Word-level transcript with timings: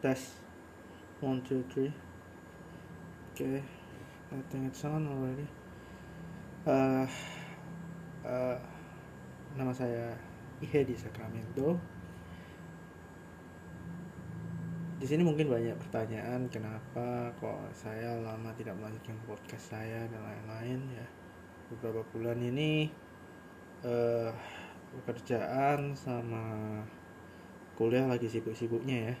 Test. 0.00 0.32
One, 1.20 1.44
two, 1.44 1.60
three. 1.68 1.92
Okay. 3.36 3.60
I 4.32 4.40
think 4.48 4.72
it's 4.72 4.80
on 4.88 5.04
already. 5.04 5.44
Uh, 6.64 7.04
uh, 8.24 8.56
nama 9.60 9.76
saya 9.76 10.16
Ihe 10.64 10.88
di 10.88 10.96
Sacramento. 10.96 11.76
Di 14.96 15.04
sini 15.04 15.20
mungkin 15.20 15.52
banyak 15.52 15.76
pertanyaan 15.76 16.48
kenapa 16.48 17.36
kok 17.36 17.60
saya 17.76 18.16
lama 18.24 18.56
tidak 18.56 18.80
melanjutkan 18.80 19.20
podcast 19.28 19.76
saya 19.76 20.08
dan 20.08 20.24
lain-lain 20.24 20.80
ya. 20.96 21.06
Beberapa 21.76 22.08
bulan 22.16 22.40
ini 22.40 22.88
uh, 23.84 24.32
pekerjaan 25.04 25.92
sama 25.92 26.80
kuliah 27.76 28.08
lagi 28.08 28.32
sibuk-sibuknya 28.32 29.12
ya. 29.12 29.16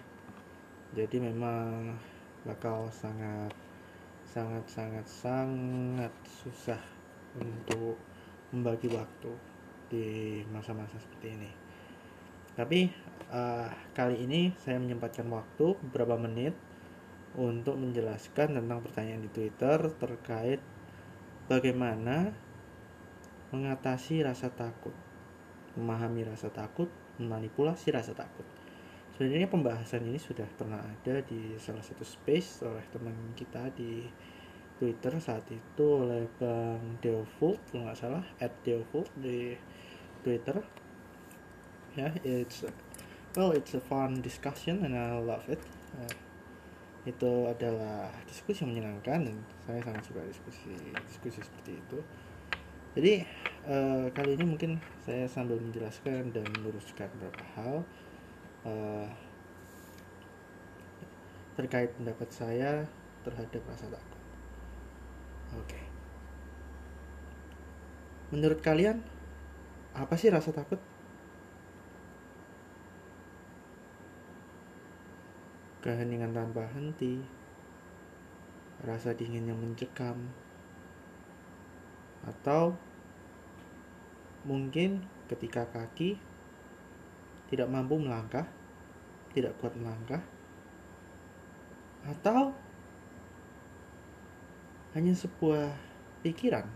Jadi 0.90 1.22
memang 1.22 1.94
bakal 2.42 2.90
sangat 2.90 3.54
sangat 4.26 4.64
sangat 4.66 5.06
sangat 5.06 6.12
susah 6.26 6.82
untuk 7.38 7.94
membagi 8.50 8.90
waktu 8.90 9.32
di 9.90 10.06
masa-masa 10.50 10.98
seperti 10.98 11.28
ini. 11.34 11.50
Tapi 12.58 12.90
uh, 13.30 13.70
kali 13.94 14.22
ini 14.26 14.50
saya 14.58 14.82
menyempatkan 14.82 15.26
waktu 15.30 15.78
beberapa 15.90 16.18
menit 16.18 16.54
untuk 17.38 17.78
menjelaskan 17.78 18.58
tentang 18.58 18.82
pertanyaan 18.82 19.22
di 19.22 19.30
Twitter 19.30 19.78
terkait 20.02 20.58
bagaimana 21.46 22.34
mengatasi 23.54 24.26
rasa 24.26 24.50
takut, 24.50 24.94
memahami 25.78 26.26
rasa 26.26 26.50
takut, 26.50 26.90
memanipulasi 27.22 27.94
rasa 27.94 28.14
takut. 28.14 28.46
Sebenarnya 29.20 29.52
pembahasan 29.52 30.08
ini 30.08 30.16
sudah 30.16 30.48
pernah 30.56 30.80
ada 30.80 31.20
di 31.20 31.52
salah 31.60 31.84
satu 31.84 32.00
space 32.00 32.64
oleh 32.64 32.80
teman 32.88 33.12
kita 33.36 33.68
di 33.76 34.08
Twitter 34.80 35.12
saat 35.20 35.44
itu 35.52 35.84
oleh 35.84 36.24
Bang 36.40 36.96
Deofold 37.04 37.60
kalau 37.68 37.84
nggak 37.84 38.00
salah 38.00 38.24
at 38.40 38.48
Deofold 38.64 39.12
di 39.20 39.52
Twitter. 40.24 40.64
Ya 42.00 42.08
yeah, 42.08 42.40
it's 42.48 42.64
well 43.36 43.52
it's 43.52 43.76
a 43.76 43.82
fun 43.84 44.24
discussion 44.24 44.88
and 44.88 44.96
I 44.96 45.20
love 45.20 45.44
it. 45.52 45.60
Uh, 46.00 46.16
itu 47.04 47.44
adalah 47.44 48.08
diskusi 48.24 48.64
yang 48.64 48.72
menyenangkan 48.72 49.28
dan 49.28 49.36
saya 49.68 49.84
sangat 49.84 50.02
suka 50.08 50.24
diskusi 50.24 50.72
diskusi 50.96 51.44
seperti 51.44 51.76
itu. 51.76 52.00
Jadi 52.96 53.14
uh, 53.68 54.08
kali 54.16 54.40
ini 54.40 54.48
mungkin 54.48 54.80
saya 55.04 55.28
sambil 55.28 55.60
menjelaskan 55.60 56.32
dan 56.32 56.48
meluruskan 56.56 57.12
beberapa 57.20 57.44
hal 57.60 57.84
uh, 58.64 59.06
terkait 61.58 61.92
pendapat 61.96 62.28
saya 62.32 62.88
terhadap 63.24 63.62
rasa 63.68 63.86
takut 63.92 64.20
Oke. 65.50 65.82
Menurut 68.30 68.62
kalian 68.62 69.02
apa 69.90 70.14
sih 70.14 70.30
rasa 70.30 70.54
takut? 70.54 70.78
Keheningan 75.82 76.30
tanpa 76.30 76.70
henti, 76.70 77.18
rasa 78.84 79.16
dingin 79.16 79.48
yang 79.50 79.58
mencekam, 79.58 80.30
atau 82.22 82.76
mungkin 84.44 85.02
ketika 85.26 85.66
kaki 85.72 86.20
tidak 87.50 87.66
mampu 87.66 87.98
melangkah, 87.98 88.46
tidak 89.34 89.52
kuat 89.58 89.74
melangkah, 89.74 90.22
atau 92.06 92.54
hanya 94.94 95.14
sebuah 95.14 95.74
pikiran 96.22 96.66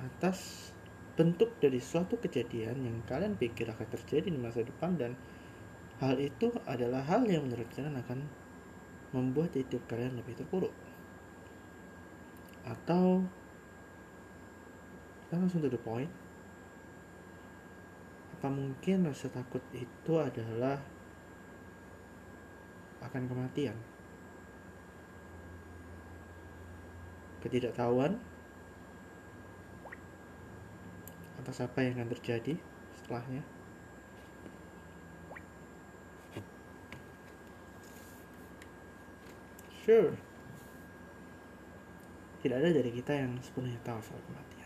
atas 0.00 0.72
bentuk 1.16 1.52
dari 1.60 1.76
suatu 1.76 2.16
kejadian 2.16 2.80
yang 2.80 2.96
kalian 3.04 3.36
pikir 3.36 3.68
akan 3.68 3.88
terjadi 3.92 4.32
di 4.32 4.40
masa 4.40 4.64
depan 4.64 4.96
dan 4.96 5.12
hal 6.00 6.16
itu 6.16 6.48
adalah 6.64 7.04
hal 7.04 7.28
yang 7.28 7.44
menurut 7.44 7.68
kalian 7.76 8.00
akan 8.00 8.24
membuat 9.12 9.52
hidup 9.52 9.84
kalian 9.84 10.16
lebih 10.16 10.40
terpuruk. 10.40 10.72
Atau 12.64 13.28
kita 15.28 15.36
langsung 15.36 15.60
to 15.60 15.68
the 15.68 15.80
point 15.80 16.08
apa 18.40 18.48
mungkin 18.48 19.04
rasa 19.04 19.28
takut 19.28 19.60
itu 19.76 20.12
adalah 20.16 20.80
akan 23.04 23.28
kematian 23.28 23.76
ketidaktahuan 27.44 28.16
atas 31.40 31.64
apa 31.64 31.80
yang 31.80 31.96
akan 31.96 32.12
terjadi 32.16 32.56
setelahnya. 33.00 33.44
Sure. 39.80 40.12
Tidak 42.44 42.56
ada 42.56 42.68
dari 42.68 42.92
kita 42.92 43.16
yang 43.16 43.40
sepenuhnya 43.40 43.80
tahu 43.80 44.00
soal 44.04 44.20
kematian. 44.28 44.59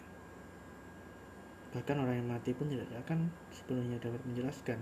Bahkan 1.75 1.97
orang 1.99 2.23
yang 2.23 2.29
mati 2.31 2.55
pun 2.55 2.71
tidak 2.71 2.87
akan 3.05 3.29
sepenuhnya 3.51 3.99
dapat 3.99 4.23
menjelaskan 4.23 4.79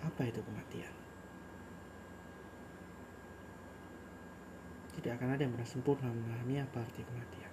apa 0.00 0.22
itu 0.30 0.40
kematian. 0.40 0.94
tidak 5.00 5.16
akan 5.16 5.32
ada 5.32 5.42
yang 5.48 5.52
pernah 5.56 5.70
sempurna 5.70 6.08
memahami 6.12 6.60
apa 6.60 6.84
arti 6.84 7.00
kematian. 7.00 7.52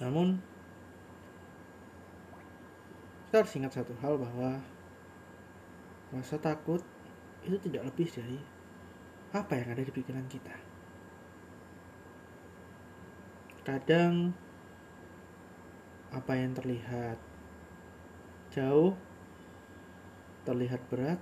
Namun, 0.00 0.40
kita 3.28 3.44
harus 3.44 3.56
ingat 3.60 3.72
satu 3.76 3.92
hal 4.00 4.16
bahwa 4.16 4.64
rasa 6.16 6.40
takut 6.40 6.80
itu 7.44 7.60
tidak 7.68 7.84
lebih 7.92 8.08
dari 8.08 8.40
apa 9.36 9.52
yang 9.60 9.68
ada 9.76 9.82
di 9.84 9.92
pikiran 9.92 10.24
kita. 10.24 10.56
Kadang 13.66 14.32
apa 16.16 16.32
yang 16.32 16.56
terlihat 16.56 17.20
jauh, 18.48 18.96
terlihat 20.48 20.80
berat, 20.88 21.20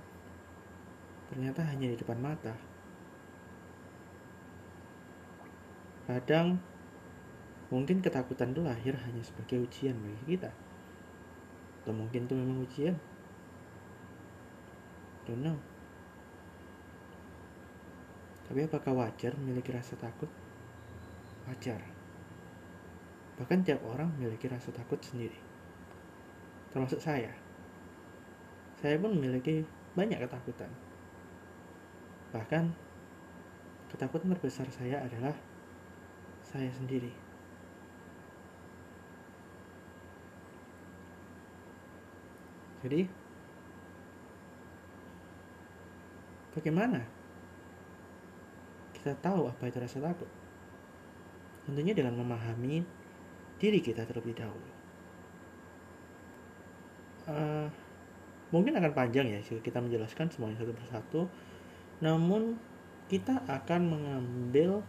ternyata 1.27 1.67
hanya 1.67 1.91
di 1.91 1.99
depan 1.99 2.15
mata. 2.23 2.55
Kadang 6.07 6.63
mungkin 7.67 7.99
ketakutan 7.99 8.55
itu 8.55 8.63
lahir 8.63 8.95
hanya 8.95 9.19
sebagai 9.19 9.67
ujian 9.67 9.99
bagi 9.99 10.37
kita. 10.37 10.55
Atau 11.83 11.91
mungkin 11.91 12.23
itu 12.23 12.33
memang 12.37 12.63
ujian. 12.63 12.95
Don't 15.27 15.43
know. 15.43 15.57
Tapi 18.45 18.61
apakah 18.63 18.93
wajar 18.93 19.33
memiliki 19.35 19.73
rasa 19.73 19.97
takut? 19.97 20.29
Wajar. 21.49 21.94
Bahkan 23.35 23.67
tiap 23.67 23.83
orang 23.83 24.07
memiliki 24.15 24.47
rasa 24.47 24.71
takut 24.71 24.99
sendiri. 25.03 25.35
Termasuk 26.71 27.03
saya. 27.03 27.31
Saya 28.79 28.95
pun 28.99 29.15
memiliki 29.15 29.67
banyak 29.95 30.19
ketakutan. 30.23 30.71
Bahkan 32.31 32.63
ketakutan 33.91 34.31
terbesar 34.35 34.67
saya 34.71 35.03
adalah 35.03 35.35
saya 36.43 36.71
sendiri. 36.75 37.11
Jadi, 42.85 43.01
bagaimana 46.53 47.01
kita 48.93 49.17
tahu 49.25 49.49
apa 49.49 49.65
itu 49.65 49.81
rasa 49.81 49.97
takut? 50.05 50.29
Tentunya 51.65 51.97
dengan 51.97 52.21
memahami 52.21 52.85
diri 53.59 53.79
kita 53.79 54.03
terlebih 54.03 54.35
dahulu. 54.35 54.71
Uh, 57.25 57.67
mungkin 58.53 58.77
akan 58.77 58.93
panjang 58.93 59.25
ya 59.27 59.41
kita 59.41 59.81
menjelaskan 59.81 60.29
semuanya 60.29 60.61
satu 60.61 60.73
persatu. 60.73 61.21
Namun 62.03 62.59
kita 63.05 63.45
akan 63.45 63.81
mengambil 63.85 64.81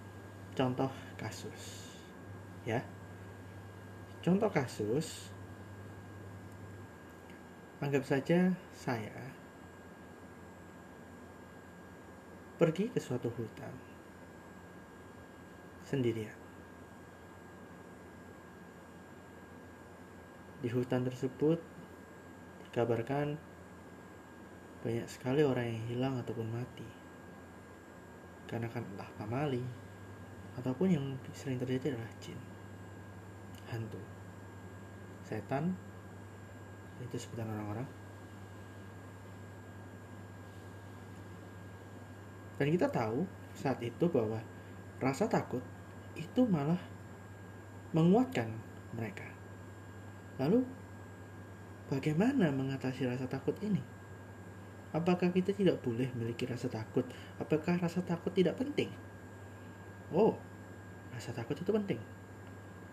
contoh 0.57 0.89
kasus 1.21 1.93
ya 2.65 2.81
contoh 4.25 4.49
kasus 4.49 5.29
anggap 7.85 8.09
saja 8.09 8.57
saya 8.73 9.37
pergi 12.57 12.89
ke 12.89 12.97
suatu 12.97 13.29
hutan 13.29 13.77
sendirian 15.85 16.46
di 20.65 20.69
hutan 20.73 21.05
tersebut 21.05 21.61
dikabarkan 22.69 23.37
banyak 24.81 25.07
sekali 25.11 25.43
orang 25.45 25.67
yang 25.69 25.83
hilang 25.91 26.15
ataupun 26.21 26.49
mati. 26.49 26.89
Karena 28.47 28.71
kan 28.71 28.87
entah 28.87 29.11
pamali 29.19 29.61
ataupun 30.57 30.89
yang 30.89 31.05
sering 31.37 31.61
terjadi 31.61 31.93
adalah 31.93 32.09
jin 32.23 32.39
hantu 33.67 34.01
setan 35.27 35.75
itu 37.03 37.19
sebutan 37.19 37.51
orang-orang. 37.51 37.89
Dan 42.57 42.73
kita 42.73 42.89
tahu 42.89 43.29
saat 43.53 43.83
itu 43.85 44.09
bahwa 44.09 44.41
rasa 45.03 45.29
takut 45.29 45.61
itu 46.17 46.49
malah 46.49 46.81
menguatkan 47.93 48.49
mereka 48.97 49.36
lalu 50.37 50.65
bagaimana 51.89 52.53
mengatasi 52.53 53.09
rasa 53.09 53.29
takut 53.31 53.55
ini 53.63 53.81
apakah 54.93 55.33
kita 55.33 55.53
tidak 55.53 55.81
boleh 55.81 56.09
memiliki 56.17 56.49
rasa 56.49 56.69
takut 56.73 57.05
apakah 57.41 57.77
rasa 57.77 58.01
takut 58.03 58.33
tidak 58.33 58.57
penting 58.57 58.89
oh 60.13 60.37
rasa 61.13 61.33
takut 61.33 61.57
itu 61.57 61.73
penting 61.73 62.01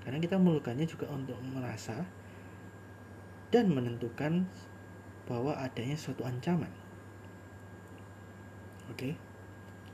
karena 0.03 0.19
kita 0.19 0.35
memerlukannya 0.35 0.83
juga 0.83 1.07
untuk 1.11 1.39
merasa 1.43 2.03
dan 3.53 3.69
menentukan 3.69 4.49
bahwa 5.23 5.55
adanya 5.55 5.95
suatu 5.95 6.27
ancaman. 6.27 6.73
Oke, 8.91 9.15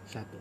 satu. 0.07 0.39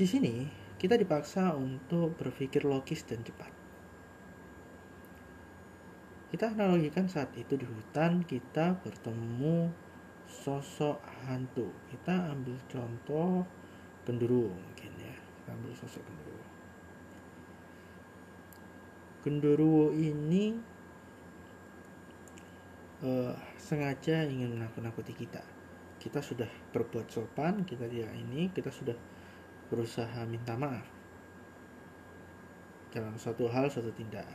Di 0.00 0.06
sini 0.08 0.59
kita 0.80 0.96
dipaksa 0.96 1.52
untuk 1.52 2.16
berpikir 2.16 2.64
logis 2.64 3.04
dan 3.04 3.20
cepat. 3.20 3.52
Kita 6.32 6.56
analogikan 6.56 7.04
saat 7.04 7.36
itu 7.36 7.60
di 7.60 7.68
hutan 7.68 8.24
kita 8.24 8.80
bertemu 8.80 9.68
sosok 10.24 11.04
hantu. 11.28 11.68
Kita 11.92 12.32
ambil 12.32 12.56
contoh 12.64 13.44
genderuwo 14.08 14.56
mungkin 14.56 14.92
ya. 14.96 15.12
Kita 15.12 15.52
ambil 15.52 15.76
sosok 15.76 16.00
genderuwo 16.00 16.50
genderuwo 19.20 19.92
ini 19.92 20.56
uh, 23.04 23.36
sengaja 23.60 24.24
ingin 24.24 24.56
menakut-nakuti 24.56 25.12
kita. 25.12 25.44
Kita 26.00 26.24
sudah 26.24 26.48
berbuat 26.72 27.12
sopan, 27.12 27.68
kita 27.68 27.84
dia 27.84 28.08
ini, 28.16 28.48
kita 28.48 28.72
sudah 28.72 28.96
berusaha 29.70 30.26
minta 30.26 30.58
maaf 30.58 30.84
dalam 32.90 33.14
suatu 33.14 33.46
hal, 33.46 33.70
suatu 33.70 33.94
tindakan. 33.94 34.34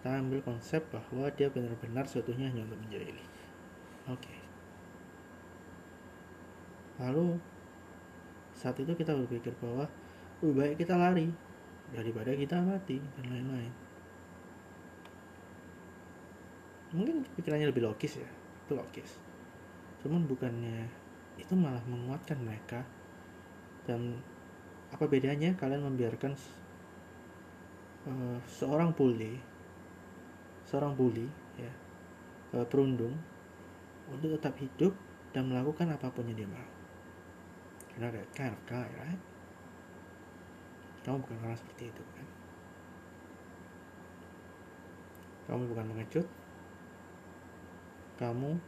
Kita 0.00 0.16
ambil 0.24 0.40
konsep 0.40 0.80
bahwa 0.88 1.28
dia 1.36 1.52
benar-benar 1.52 2.08
suatunya 2.08 2.48
hanya 2.48 2.64
untuk 2.64 2.80
menjahili. 2.80 3.20
Oke. 4.08 4.24
Okay. 4.24 4.40
Lalu 7.04 7.36
saat 8.56 8.80
itu 8.80 8.92
kita 8.96 9.12
berpikir 9.12 9.52
bahwa 9.60 9.84
lebih 10.40 10.56
baik 10.56 10.74
kita 10.80 10.96
lari 10.96 11.28
daripada 11.92 12.32
kita 12.32 12.56
mati 12.64 12.96
dan 12.96 13.24
lain-lain 13.28 13.72
mungkin 16.90 17.22
pikirannya 17.38 17.70
lebih 17.70 17.86
logis 17.86 18.18
ya 18.18 18.30
itu 18.66 18.72
logis 18.74 19.10
cuman 20.02 20.26
bukannya 20.26 20.90
itu 21.38 21.54
malah 21.54 21.82
menguatkan 21.86 22.38
mereka 22.42 22.82
dan 23.88 24.18
apa 24.90 25.04
bedanya 25.06 25.54
kalian 25.54 25.86
membiarkan 25.86 26.34
uh, 28.10 28.38
seorang 28.50 28.90
bully 28.90 29.38
seorang 30.66 30.94
bully 30.98 31.26
ya 31.58 31.72
uh, 32.58 32.66
perundung 32.66 33.14
untuk 34.10 34.34
tetap 34.38 34.54
hidup 34.58 34.92
dan 35.30 35.46
melakukan 35.46 35.94
apa 35.94 36.10
pun 36.10 36.26
yang 36.26 36.42
dia 36.42 36.50
mau? 36.50 36.70
Karena 37.94 38.10
that 38.10 38.28
kind 38.34 38.50
of 38.50 38.62
guy 38.66 39.14
kamu 41.00 41.16
bukan 41.22 41.36
orang 41.40 41.56
seperti 41.56 41.88
itu 41.88 42.02
kan? 42.12 42.26
Kamu 45.48 45.62
bukan 45.70 45.86
mengecut 45.90 46.26
kamu 48.20 48.60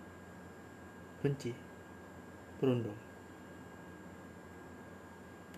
benci 1.20 1.52
berundung 2.56 2.96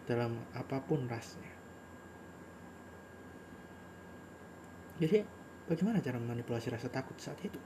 dalam 0.05 0.37
apa 0.53 0.85
pun 0.85 1.09
rasnya. 1.09 1.53
Jadi 5.01 5.25
bagaimana 5.67 5.99
cara 5.99 6.21
memanipulasi 6.21 6.71
rasa 6.71 6.93
takut 6.93 7.17
saat 7.19 7.41
itu? 7.43 7.59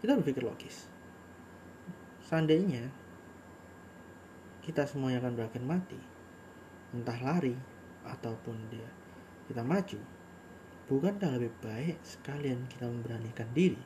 Kita 0.00 0.16
berpikir 0.18 0.42
logis. 0.42 0.88
Seandainya 2.24 2.90
kita 4.64 4.84
semuanya 4.84 5.24
akan 5.24 5.32
berakhir 5.32 5.62
mati 5.64 6.00
entah 6.92 7.16
lari 7.20 7.56
ataupun 8.04 8.56
dia 8.68 8.88
kita 9.48 9.64
maju 9.64 10.00
bukankah 10.88 11.36
lebih 11.36 11.52
baik 11.60 11.96
sekalian 12.04 12.68
kita 12.68 12.84
memberanikan 12.88 13.48
diri? 13.52 13.80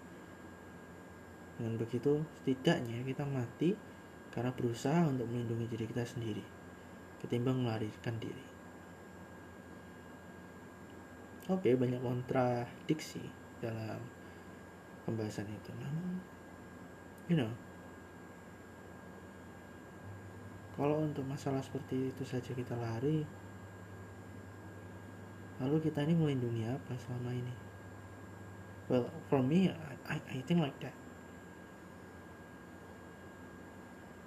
Dengan 1.59 1.79
begitu 1.79 2.23
setidaknya 2.43 3.03
kita 3.07 3.23
mati 3.27 3.75
karena 4.35 4.51
berusaha 4.51 5.07
untuk 5.07 5.31
melindungi 5.31 5.71
diri 5.71 5.87
kita 5.87 6.03
sendiri 6.03 6.62
ketimbang 7.23 7.63
melarikan 7.63 8.19
diri. 8.19 8.47
Oke 11.51 11.75
banyak 11.75 12.03
kontradiksi 12.03 13.23
dalam 13.63 13.99
pembahasan 15.07 15.47
itu. 15.51 15.71
Namun 15.79 16.19
you 17.31 17.39
know 17.39 17.51
kalau 20.75 21.05
untuk 21.05 21.23
masalah 21.29 21.63
seperti 21.63 22.11
itu 22.11 22.25
saja 22.25 22.51
kita 22.57 22.73
lari 22.75 23.23
lalu 25.61 25.77
kita 25.79 26.03
ini 26.03 26.15
melindungi 26.19 26.67
apa 26.67 26.93
selama 26.99 27.31
ini? 27.31 27.55
Well 28.91 29.07
for 29.31 29.39
me 29.43 29.71
I, 30.07 30.19
I 30.19 30.39
think 30.43 30.59
like 30.59 30.79
that. 30.83 30.95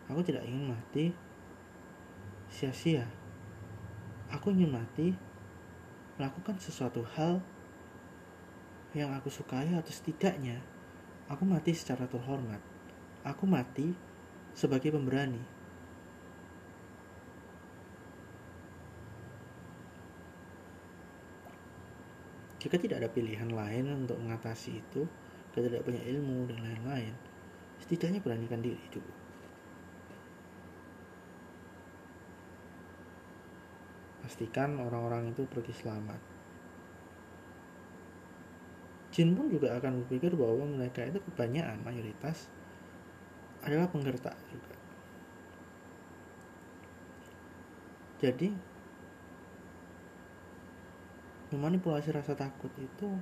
Aku 0.08 0.22
tidak 0.22 0.46
ingin 0.46 0.72
mati 0.72 1.12
sia-sia. 2.56 3.04
Aku 4.32 4.56
ingin 4.56 4.72
mati 4.72 5.12
melakukan 6.16 6.56
sesuatu 6.56 7.04
hal 7.20 7.44
yang 8.96 9.12
aku 9.12 9.28
sukai 9.28 9.76
atau 9.76 9.92
setidaknya 9.92 10.64
aku 11.28 11.44
mati 11.44 11.76
secara 11.76 12.08
terhormat. 12.08 12.64
Aku 13.28 13.44
mati 13.44 13.92
sebagai 14.56 14.96
pemberani. 14.96 15.44
Jika 22.64 22.80
tidak 22.80 23.04
ada 23.04 23.10
pilihan 23.12 23.52
lain 23.52 24.08
untuk 24.08 24.18
mengatasi 24.18 24.80
itu 24.80 25.06
kita 25.56 25.72
tidak 25.72 25.88
punya 25.88 26.04
ilmu 26.04 26.52
dan 26.52 26.60
lain-lain 26.60 27.16
setidaknya 27.80 28.20
beranikan 28.20 28.60
diri 28.60 28.86
dulu 28.92 29.25
pastikan 34.26 34.82
orang-orang 34.82 35.30
itu 35.30 35.46
pergi 35.46 35.86
selamat 35.86 36.18
jin 39.14 39.38
pun 39.38 39.46
juga 39.54 39.78
akan 39.78 40.02
berpikir 40.02 40.34
bahwa 40.34 40.66
mereka 40.66 41.06
itu 41.06 41.22
kebanyakan 41.30 41.78
mayoritas 41.86 42.50
adalah 43.62 43.86
penggertak 43.86 44.34
juga 44.50 44.74
jadi 48.18 48.50
memanipulasi 51.54 52.10
rasa 52.10 52.34
takut 52.34 52.74
itu 52.82 53.14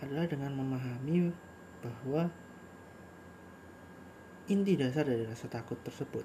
adalah 0.00 0.24
dengan 0.24 0.56
memahami 0.56 1.28
bahwa 1.84 2.32
inti 4.48 4.80
dasar 4.80 5.04
dari 5.04 5.28
rasa 5.28 5.46
takut 5.52 5.76
tersebut. 5.84 6.24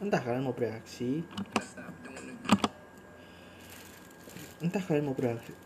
Entah 0.00 0.16
kalian 0.16 0.48
mau 0.48 0.56
bereaksi, 0.56 1.20
entah 4.64 4.80
kalian 4.80 5.12
mau 5.12 5.16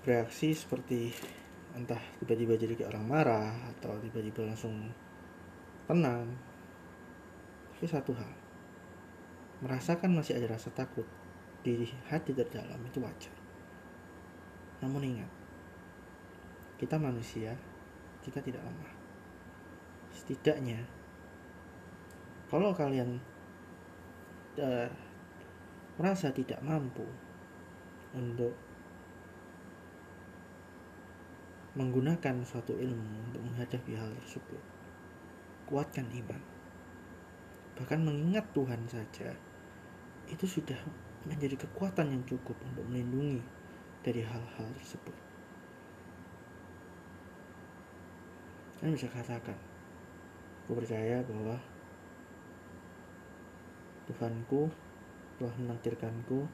bereaksi 0.03 0.51
seperti 0.51 1.15
entah 1.79 2.03
tiba-tiba 2.19 2.59
jadi 2.59 2.75
kayak 2.75 2.91
orang 2.91 3.07
marah 3.07 3.55
atau 3.79 3.95
tiba-tiba 4.03 4.43
langsung 4.43 4.91
tenang. 5.87 6.35
Tapi 7.79 7.87
satu 7.87 8.11
hal, 8.11 8.33
merasakan 9.63 10.11
masih 10.19 10.35
ada 10.35 10.59
rasa 10.59 10.75
takut 10.75 11.07
di 11.63 11.87
hati 12.11 12.35
terdalam 12.35 12.83
itu 12.91 12.99
wajar. 12.99 13.35
Namun 14.83 15.15
ingat, 15.15 15.31
kita 16.83 16.99
manusia, 16.99 17.55
kita 18.27 18.43
tidak 18.43 18.67
lemah. 18.67 18.95
Setidaknya, 20.11 20.83
kalau 22.51 22.75
kalian 22.75 23.23
uh, 24.59 24.89
merasa 25.99 26.35
tidak 26.35 26.59
mampu 26.63 27.07
untuk 28.15 28.55
menggunakan 31.75 32.47
suatu 32.47 32.79
ilmu 32.79 33.31
untuk 33.31 33.43
menghadapi 33.43 33.99
hal 33.99 34.15
tersebut. 34.23 34.63
Kuatkan 35.67 36.07
iman. 36.07 36.43
Bahkan 37.75 37.99
mengingat 37.99 38.47
Tuhan 38.55 38.87
saja 38.87 39.35
itu 40.31 40.47
sudah 40.47 40.79
menjadi 41.27 41.59
kekuatan 41.67 42.15
yang 42.15 42.23
cukup 42.23 42.55
untuk 42.63 42.87
melindungi 42.87 43.43
dari 44.07 44.23
hal-hal 44.23 44.69
tersebut. 44.79 45.17
Kalian 48.79 48.95
bisa 48.95 49.09
katakan 49.11 49.57
aku 50.65 50.77
percaya 50.79 51.25
bahwa 51.25 51.57
Tuhanku 54.05 54.69
telah 55.41 55.55
menakdirkanku 55.59 56.45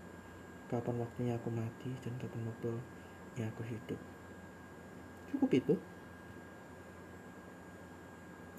kapan 0.71 0.97
waktunya 1.03 1.35
aku 1.35 1.51
mati 1.51 1.91
dan 1.99 2.15
kapan 2.23 2.47
waktunya 2.47 3.45
aku 3.51 3.63
hidup. 3.67 4.01
Cukup 5.35 5.51
itu. 5.51 5.75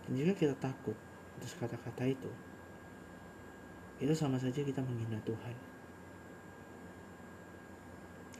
Dan 0.04 0.12
jika 0.20 0.34
kita 0.36 0.56
takut 0.60 0.98
atas 1.40 1.56
kata-kata 1.56 2.04
itu. 2.04 2.32
Itu 4.02 4.12
sama 4.12 4.36
saja 4.36 4.60
kita 4.60 4.84
menghina 4.84 5.18
Tuhan. 5.24 5.56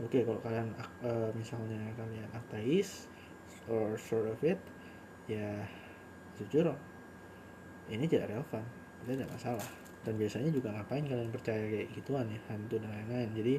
Oke 0.02 0.26
kalau 0.26 0.42
kalian 0.42 0.74
uh, 1.06 1.30
misalnya 1.38 1.78
kalian 1.94 2.26
ateis 2.34 3.06
or 3.70 3.94
sort 4.02 4.26
of 4.26 4.42
it 4.42 4.58
ya 5.30 5.62
jujur 6.36 6.74
ini 7.88 8.10
tidak 8.10 8.34
relevan. 8.34 8.66
Tidak 9.06 9.30
masalah 9.30 9.81
dan 10.02 10.18
biasanya 10.18 10.50
juga 10.50 10.74
ngapain 10.74 11.06
kalian 11.06 11.30
percaya 11.30 11.62
kayak 11.62 11.90
gituan 11.94 12.26
ya 12.34 12.42
hantu 12.50 12.82
dan 12.82 12.90
lain-lain. 12.90 13.30
Jadi 13.38 13.56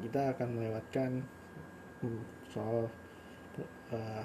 kita 0.00 0.32
akan 0.32 0.48
melewatkan 0.56 1.10
soal 2.48 2.88
uh, 3.92 4.24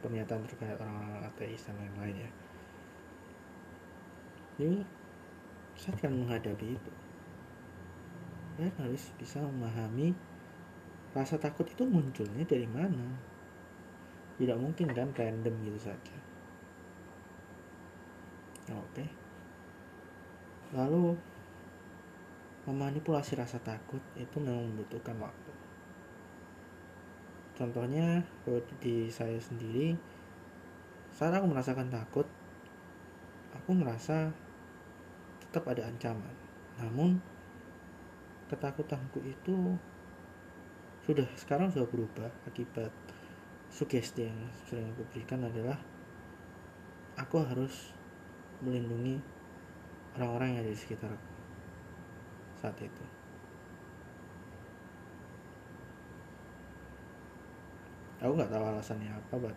pernyataan 0.00 0.46
terkait 0.46 0.78
orang-orang 0.78 1.26
ateis 1.26 1.66
dan 1.66 1.74
lain-lain 1.74 2.22
ya. 2.22 2.30
Jadi 4.62 4.78
saat 5.74 5.96
kalian 5.98 6.22
menghadapi 6.22 6.66
itu. 6.78 6.92
Kalian 8.54 8.76
harus 8.78 9.10
bisa 9.18 9.42
memahami 9.42 10.14
rasa 11.10 11.34
takut 11.42 11.66
itu 11.66 11.82
munculnya 11.82 12.46
dari 12.46 12.68
mana. 12.70 13.10
Tidak 14.38 14.56
mungkin 14.56 14.94
kan 14.94 15.10
random 15.10 15.54
gitu 15.66 15.80
saja. 15.90 16.16
Oke. 18.70 19.02
okay 19.02 19.29
lalu 20.70 21.18
memanipulasi 22.68 23.34
rasa 23.34 23.58
takut 23.58 23.98
itu 24.14 24.36
memang 24.38 24.70
membutuhkan 24.70 25.16
waktu. 25.18 25.52
Contohnya 27.58 28.24
di 28.80 29.10
saya 29.12 29.36
sendiri 29.36 29.98
saat 31.10 31.34
aku 31.34 31.50
merasakan 31.50 31.90
takut 31.92 32.24
aku 33.52 33.70
merasa 33.74 34.30
tetap 35.42 35.66
ada 35.66 35.90
ancaman. 35.90 36.34
Namun 36.78 37.18
ketakutanku 38.48 39.18
itu 39.26 39.76
sudah 41.04 41.26
sekarang 41.34 41.68
sudah 41.74 41.90
berubah. 41.90 42.30
Akibat 42.46 42.94
sugesti 43.70 44.30
yang 44.30 44.40
sering 44.66 44.90
aku 44.94 45.02
berikan 45.10 45.42
adalah 45.42 45.78
aku 47.18 47.42
harus 47.42 47.92
melindungi 48.62 49.18
orang-orang 50.18 50.54
yang 50.54 50.60
ada 50.64 50.72
di 50.72 50.78
sekitar 50.78 51.12
saat 52.58 52.76
itu. 52.82 53.04
Aku 58.20 58.36
nggak 58.36 58.52
tahu 58.52 58.64
alasannya 58.64 59.08
apa, 59.16 59.34
but 59.40 59.56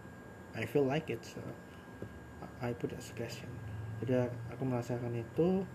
I 0.55 0.63
feel 0.63 0.87
like 0.87 1.11
it, 1.11 1.19
so 1.25 1.43
I 2.63 2.71
put 2.71 2.95
that 2.95 3.03
suggestion. 3.03 3.51
Jadi 3.99 4.23
aku 4.53 4.63
merasakan 4.63 5.11
itu, 5.15 5.67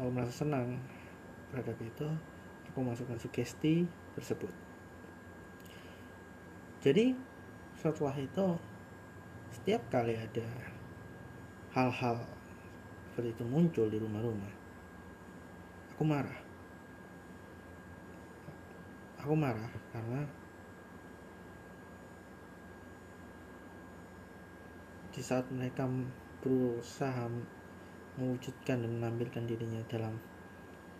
aku 0.00 0.08
merasa 0.08 0.32
senang 0.32 0.80
terhadap 1.52 1.76
itu, 1.84 2.08
aku 2.72 2.78
masukkan 2.80 3.20
sugesti 3.20 3.84
tersebut. 4.16 4.52
Jadi 6.80 7.12
setelah 7.76 8.16
itu, 8.16 8.56
setiap 9.52 9.84
kali 9.92 10.16
ada 10.16 10.48
hal-hal 11.76 12.24
seperti 13.14 13.30
itu 13.30 13.46
muncul 13.46 13.86
di 13.86 13.94
rumah-rumah. 14.02 14.50
Aku 15.94 16.02
marah. 16.02 16.40
Aku 19.22 19.38
marah 19.38 19.70
karena 19.94 20.26
di 25.14 25.22
saat 25.22 25.46
mereka 25.54 25.86
berusaha 26.42 27.30
mewujudkan 28.18 28.82
dan 28.82 28.90
menampilkan 28.98 29.46
dirinya 29.46 29.78
dalam 29.86 30.18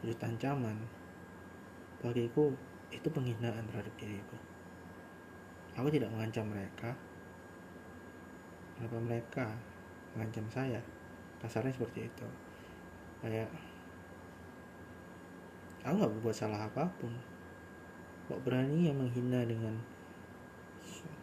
wujud 0.06 0.14
ancaman 0.22 0.78
bagiku 1.98 2.54
itu 2.94 3.10
penghinaan 3.10 3.66
terhadap 3.66 3.90
diriku. 3.98 4.38
Aku 5.74 5.90
tidak 5.90 6.14
mengancam 6.14 6.46
mereka. 6.46 6.94
Kenapa 8.78 9.02
mereka 9.02 9.46
mengancam 10.14 10.46
saya 10.54 10.78
kasarnya 11.44 11.76
seperti 11.76 12.08
itu. 12.08 12.26
Kayak 13.20 13.52
aku 15.84 15.94
nggak 16.00 16.12
berbuat 16.16 16.36
salah 16.36 16.64
apa 16.64 16.88
pun. 16.96 17.12
Kok 18.24 18.40
berani 18.40 18.88
yang 18.88 18.96
menghina 18.96 19.44
dengan 19.44 19.76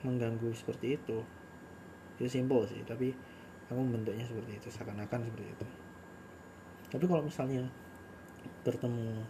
mengganggu 0.05 0.53
seperti 0.53 1.01
itu? 1.01 1.25
Itu 2.21 2.29
simpel 2.29 2.69
sih 2.69 2.85
tapi 2.85 3.09
aku 3.65 3.79
membentuknya 3.81 4.21
seperti 4.27 4.61
itu 4.61 4.67
seakan-akan 4.69 5.25
seperti 5.25 5.49
itu. 5.49 5.67
Tapi 6.91 7.05
kalau 7.09 7.25
misalnya 7.25 7.65
bertemu 8.61 9.25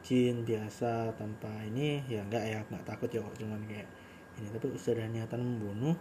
jin 0.00 0.44
biasa 0.44 1.12
tanpa 1.16 1.52
ini 1.64 2.00
ya 2.08 2.24
enggak 2.24 2.44
ya 2.44 2.58
nggak 2.64 2.84
takut 2.88 3.08
ya 3.08 3.24
kok 3.24 3.36
cuman 3.40 3.64
kayak 3.64 3.88
ini. 4.36 4.48
Tapi 4.52 4.66
sudah 4.76 5.08
niatan 5.08 5.40
membunuh 5.40 5.96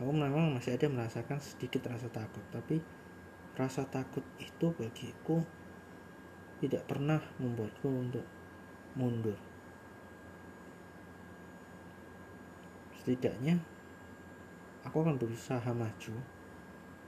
aku 0.00 0.10
memang 0.16 0.56
masih 0.56 0.80
ada 0.80 0.88
merasakan 0.88 1.36
sedikit 1.42 1.90
rasa 1.90 2.08
takut. 2.08 2.44
Tapi 2.48 2.80
Rasa 3.58 3.86
takut 3.88 4.22
itu 4.38 4.72
bagiku 4.74 5.42
tidak 6.60 6.84
pernah 6.84 7.18
membuatku 7.40 7.88
untuk 7.88 8.26
mundur. 8.94 9.36
Setidaknya, 13.00 13.56
aku 14.84 15.00
akan 15.00 15.16
berusaha 15.16 15.72
maju, 15.72 16.14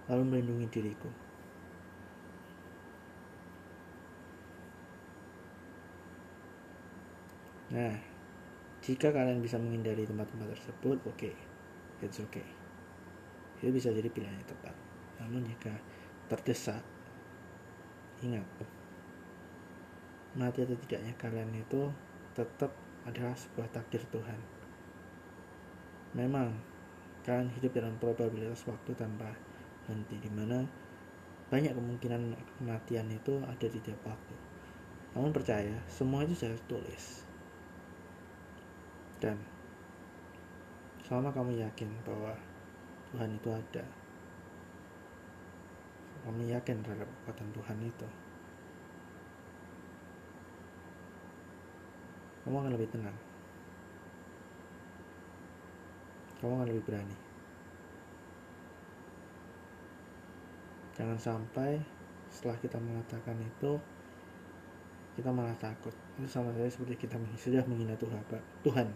lalu 0.08 0.22
melindungi 0.24 0.66
diriku. 0.72 1.10
Nah, 7.72 7.96
jika 8.84 9.08
kalian 9.12 9.40
bisa 9.40 9.56
menghindari 9.56 10.04
tempat-tempat 10.04 10.48
tersebut, 10.56 10.96
oke, 11.08 11.16
okay. 11.16 11.32
it's 12.04 12.20
okay. 12.20 12.44
Itu 13.60 13.72
bisa 13.72 13.88
jadi 13.92 14.08
pilihan 14.12 14.36
yang 14.36 14.48
tepat. 14.48 14.76
Namun 15.20 15.44
jika 15.48 15.72
terdesak. 16.32 16.80
Ingat 18.24 18.48
mati 20.32 20.64
atau 20.64 20.72
tidaknya 20.88 21.12
kalian 21.20 21.52
itu 21.52 21.92
tetap 22.32 22.72
adalah 23.04 23.36
sebuah 23.36 23.68
takdir 23.68 24.00
Tuhan. 24.08 24.40
Memang 26.16 26.56
kalian 27.28 27.52
hidup 27.52 27.76
dalam 27.76 28.00
probabilitas 28.00 28.64
waktu 28.64 28.96
tanpa 28.96 29.28
henti 29.84 30.16
di 30.16 30.32
mana 30.32 30.64
banyak 31.52 31.76
kemungkinan 31.76 32.32
kematian 32.56 33.12
itu 33.12 33.36
ada 33.44 33.66
di 33.68 33.76
tiap 33.84 34.00
waktu. 34.08 34.34
Namun 35.12 35.36
percaya 35.36 35.76
semua 35.84 36.24
itu 36.24 36.32
saya 36.32 36.56
tulis 36.64 37.28
dan 39.22 39.38
selama 41.06 41.30
kamu 41.30 41.62
yakin 41.62 41.86
bahwa 42.02 42.34
Tuhan 43.14 43.38
itu 43.38 43.48
ada 43.54 43.84
kami 46.22 46.54
yakin 46.54 46.78
terhadap 46.86 47.10
kekuatan 47.10 47.48
Tuhan 47.50 47.78
itu. 47.82 48.08
Kamu 52.42 52.56
akan 52.58 52.72
lebih 52.74 52.90
tenang. 52.90 53.18
Kamu 56.38 56.52
akan 56.58 56.68
lebih 56.70 56.84
berani. 56.86 57.16
Jangan 60.98 61.18
sampai 61.18 61.78
setelah 62.30 62.58
kita 62.58 62.78
mengatakan 62.78 63.38
itu 63.42 63.78
kita 65.18 65.30
malah 65.30 65.54
takut. 65.58 65.94
Itu 66.18 66.26
sama 66.30 66.54
saja 66.54 66.70
seperti 66.70 67.06
kita 67.06 67.18
sudah 67.38 67.62
menghina 67.66 67.94
Tuhan 67.98 68.22
Tuhan. 68.66 68.88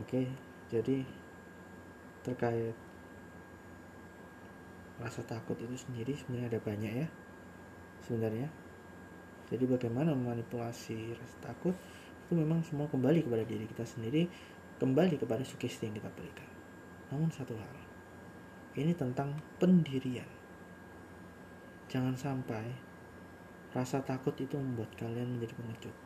Oke 0.00 0.28
jadi 0.72 1.04
terkait 2.24 2.74
rasa 5.02 5.26
takut 5.26 5.58
itu 5.58 5.74
sendiri 5.74 6.14
sebenarnya 6.14 6.54
ada 6.54 6.60
banyak 6.62 6.92
ya 7.04 7.08
sebenarnya. 8.04 8.48
Jadi 9.48 9.64
bagaimana 9.68 10.16
memanipulasi 10.16 11.16
rasa 11.16 11.36
takut 11.40 11.74
itu 12.24 12.32
memang 12.32 12.64
semua 12.64 12.88
kembali 12.88 13.24
kepada 13.24 13.44
diri 13.44 13.68
kita 13.68 13.84
sendiri 13.84 14.28
kembali 14.80 15.20
kepada 15.20 15.44
sugesti 15.44 15.88
yang 15.88 15.96
kita 15.96 16.10
berikan. 16.12 16.48
Namun 17.12 17.28
satu 17.30 17.54
hal 17.56 17.76
ini 18.74 18.92
tentang 18.96 19.38
pendirian. 19.62 20.26
Jangan 21.86 22.16
sampai 22.18 22.64
rasa 23.70 24.02
takut 24.02 24.34
itu 24.40 24.58
membuat 24.58 24.90
kalian 24.98 25.38
menjadi 25.38 25.54
pengecut. 25.54 25.96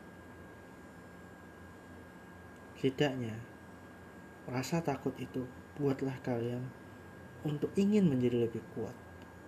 Setidaknya 2.77 3.35
rasa 4.45 4.79
takut 4.85 5.13
itu 5.17 5.45
buatlah 5.79 6.15
kalian 6.21 6.63
untuk 7.47 7.71
ingin 7.79 8.07
menjadi 8.07 8.47
lebih 8.47 8.63
kuat 8.75 8.95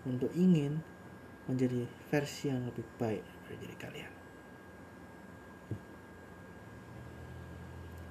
untuk 0.07 0.31
ingin 0.33 0.79
menjadi 1.45 1.85
versi 2.09 2.49
yang 2.49 2.63
lebih 2.69 2.85
baik 2.97 3.23
dari 3.47 3.57
diri 3.59 3.75
kalian 3.77 4.13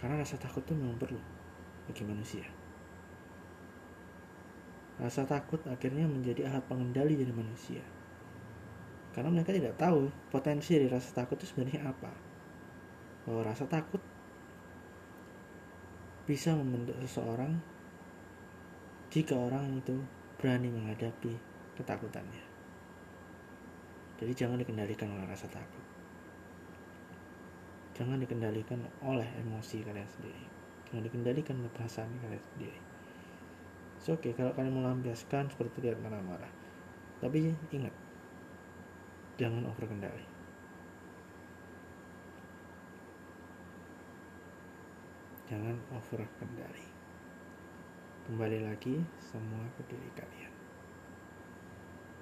Karena 0.01 0.17
rasa 0.25 0.41
takut 0.41 0.65
itu 0.65 0.73
memang 0.73 0.97
perlu 0.97 1.21
bagi 1.85 2.03
manusia. 2.09 2.49
Rasa 4.97 5.29
takut 5.29 5.61
akhirnya 5.69 6.09
menjadi 6.09 6.49
alat 6.49 6.65
pengendali 6.65 7.21
dari 7.21 7.33
manusia. 7.37 7.85
Karena 9.13 9.29
mereka 9.29 9.53
tidak 9.53 9.77
tahu 9.77 10.09
potensi 10.33 10.73
dari 10.73 10.89
rasa 10.89 11.13
takut 11.13 11.37
itu 11.37 11.53
sebenarnya 11.53 11.85
apa. 11.93 12.13
Bahwa 13.29 13.45
rasa 13.45 13.69
takut 13.69 14.01
bisa 16.25 16.57
membentuk 16.57 16.97
seseorang 17.05 17.61
jika 19.11 19.35
orang 19.35 19.83
itu 19.83 19.99
berani 20.38 20.71
menghadapi 20.71 21.35
ketakutannya. 21.76 22.45
Jadi 24.23 24.33
jangan 24.37 24.61
dikendalikan 24.61 25.11
oleh 25.11 25.26
rasa 25.26 25.50
takut. 25.50 25.85
Jangan 27.99 28.23
dikendalikan 28.23 28.81
oleh 29.05 29.26
emosi 29.43 29.85
kalian 29.85 30.09
sendiri. 30.09 30.45
Jangan 30.88 31.05
dikendalikan 31.11 31.55
oleh 31.61 31.73
perasaan 31.73 32.12
kalian 32.23 32.45
sendiri. 32.57 32.81
So, 34.00 34.17
oke 34.17 34.25
okay, 34.25 34.33
kalau 34.33 34.57
kalian 34.57 34.81
melampiaskan 34.81 35.52
seperti 35.52 35.85
lihat 35.85 36.00
marah-marah. 36.00 36.49
Tapi 37.21 37.52
ingat 37.69 37.93
jangan 39.40 39.64
over 39.64 39.88
kendali 39.88 40.40
jangan 45.49 45.81
over 45.97 46.21
kendali 46.37 46.90
kembali 48.31 48.63
lagi 48.63 48.95
semua 49.19 49.67
ke 49.75 49.83
diri 49.91 50.07
kalian. 50.15 50.55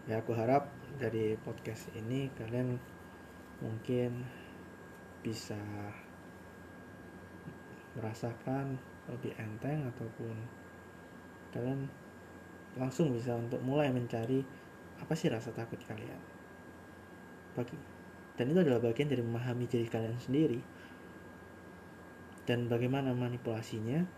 Ya 0.08 0.24
aku 0.24 0.32
harap 0.32 0.72
dari 0.96 1.36
podcast 1.36 1.92
ini 1.92 2.32
kalian 2.32 2.80
mungkin 3.60 4.24
bisa 5.20 5.60
merasakan 7.92 8.80
lebih 9.12 9.36
enteng 9.36 9.84
ataupun 9.84 10.32
kalian 11.52 11.92
langsung 12.80 13.12
bisa 13.12 13.36
untuk 13.36 13.60
mulai 13.60 13.92
mencari 13.92 14.40
apa 15.04 15.12
sih 15.12 15.28
rasa 15.28 15.52
takut 15.52 15.76
kalian. 15.84 16.24
Bagi 17.52 17.76
dan 18.40 18.48
itu 18.48 18.64
adalah 18.64 18.80
bagian 18.80 19.12
dari 19.12 19.20
memahami 19.20 19.68
diri 19.68 19.84
kalian 19.84 20.16
sendiri 20.16 20.64
dan 22.48 22.64
bagaimana 22.64 23.12
manipulasinya 23.12 24.08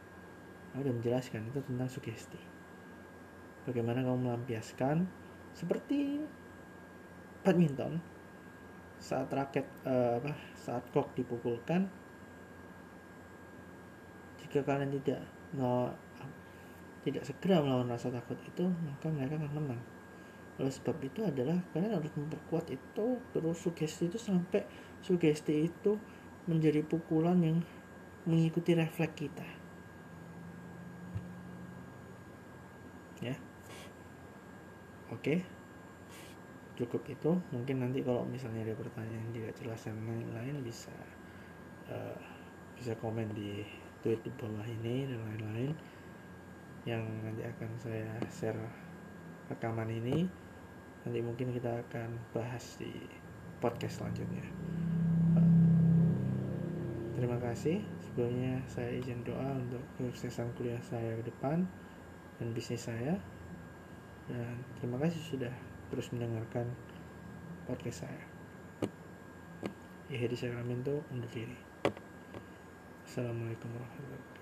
aku 0.70 0.86
sudah 0.86 0.94
menjelaskan 0.94 1.42
itu 1.50 1.60
tentang 1.66 1.88
sugesti. 1.90 2.40
Bagaimana 3.66 4.06
kamu 4.06 4.30
melampiaskan 4.30 5.04
seperti 5.52 6.22
badminton. 7.42 7.98
Saat 9.00 9.32
raket 9.32 9.64
uh, 9.88 10.20
apa 10.20 10.36
saat 10.60 10.84
kok 10.92 11.16
dipukulkan 11.16 11.88
jika 14.44 14.60
kalian 14.60 14.92
tidak 15.00 15.24
tidak 17.00 17.24
segera 17.24 17.64
melawan 17.64 17.88
rasa 17.88 18.12
takut 18.12 18.36
itu 18.44 18.68
maka 18.84 19.08
mereka 19.08 19.40
akan 19.40 19.52
menang. 19.56 19.82
Oleh 20.60 20.68
sebab 20.68 21.00
itu 21.00 21.24
adalah 21.24 21.56
kalian 21.72 21.96
harus 21.96 22.12
memperkuat 22.12 22.68
itu 22.68 23.06
terus 23.32 23.56
sugesti 23.56 24.12
itu 24.12 24.20
sampai 24.20 24.68
sugesti 25.00 25.64
itu 25.64 25.96
menjadi 26.44 26.84
pukulan 26.84 27.40
yang 27.40 27.64
mengikuti 28.28 28.76
refleks 28.76 29.16
kita 29.16 29.48
ya 33.20 33.36
oke. 35.10 35.20
Okay 35.20 35.38
cukup 36.80 37.02
itu. 37.12 37.30
Mungkin 37.52 37.84
nanti 37.84 38.00
kalau 38.00 38.24
misalnya 38.24 38.64
ada 38.64 38.74
pertanyaan 38.80 39.28
tidak 39.36 39.52
jelas 39.60 39.84
dan 39.84 40.00
lain-lain 40.00 40.56
bisa 40.64 40.94
uh, 41.92 42.16
bisa 42.80 42.96
komen 43.04 43.28
di 43.36 43.60
tweet 44.00 44.24
di 44.24 44.32
bawah 44.40 44.64
ini 44.64 45.04
dan 45.04 45.20
lain-lain. 45.20 45.72
Yang 46.88 47.04
nanti 47.20 47.42
akan 47.44 47.70
saya 47.76 48.08
share 48.32 48.60
rekaman 49.52 49.92
ini. 49.92 50.24
Nanti 51.04 51.20
mungkin 51.20 51.52
kita 51.52 51.84
akan 51.88 52.16
bahas 52.32 52.80
di 52.80 52.92
podcast 53.60 54.00
selanjutnya. 54.00 54.44
Terima 57.20 57.36
kasih. 57.36 57.84
Sebelumnya 58.00 58.64
saya 58.64 58.96
izin 58.96 59.20
doa 59.28 59.52
untuk 59.52 59.84
kesuksesan 60.00 60.56
kuliah 60.56 60.80
saya 60.80 61.20
ke 61.20 61.28
depan 61.28 61.68
dan 62.40 62.48
bisnis 62.56 62.88
saya 62.88 63.20
dan 64.30 64.62
terima 64.78 64.96
kasih 65.02 65.18
sudah 65.26 65.54
terus 65.90 66.06
mendengarkan 66.14 66.70
podcast 67.66 68.06
saya. 68.06 68.24
Ya, 70.10 70.26
di 70.26 70.34
Sakraminto 70.38 71.02
undur 71.10 71.30
diri. 71.30 71.58
Assalamualaikum 73.06 73.70
warahmatullahi 73.74 74.10
wabarakatuh. 74.10 74.39